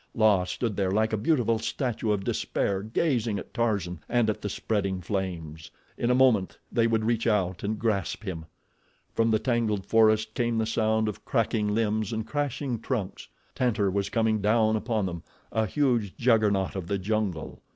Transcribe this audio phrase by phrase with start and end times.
[0.15, 4.49] La stood there like a beautiful statue of despair gazing at Tarzan and at the
[4.49, 5.69] spreading flames.
[5.95, 8.45] In a moment they would reach out and grasp him.
[9.13, 14.41] From the tangled forest came the sound of cracking limbs and crashing trunks—Tantor was coming
[14.41, 17.61] down upon them, a huge Juggernaut of the jungle.